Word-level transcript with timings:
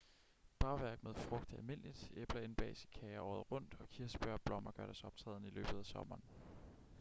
bagværk 0.59 1.03
med 1.03 1.13
frugt 1.15 1.53
er 1.53 1.57
almindeligt 1.57 2.11
æbler 2.17 2.41
indbages 2.41 2.83
i 2.83 2.87
kager 2.91 3.21
året 3.21 3.51
rundt 3.51 3.75
og 3.79 3.89
kirsebær 3.89 4.33
og 4.33 4.41
blommer 4.41 4.71
gør 4.71 4.85
deres 4.85 5.03
optræden 5.03 5.45
i 5.45 5.49
løbet 5.49 5.77
af 5.79 5.85
sommeren 5.85 6.21